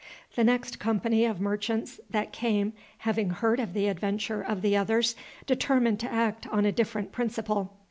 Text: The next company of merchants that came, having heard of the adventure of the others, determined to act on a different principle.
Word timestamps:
The 0.35 0.43
next 0.43 0.79
company 0.79 1.25
of 1.25 1.39
merchants 1.39 1.99
that 2.09 2.33
came, 2.33 2.73
having 2.97 3.29
heard 3.29 3.59
of 3.59 3.73
the 3.73 3.85
adventure 3.85 4.41
of 4.41 4.63
the 4.63 4.75
others, 4.75 5.15
determined 5.45 5.99
to 5.99 6.11
act 6.11 6.47
on 6.47 6.65
a 6.65 6.71
different 6.71 7.11
principle. 7.11 7.77